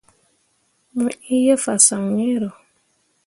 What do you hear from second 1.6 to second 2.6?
fasaŋ iŋro.